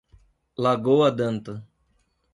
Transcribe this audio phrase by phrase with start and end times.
[0.63, 1.53] Lagoa d'Anta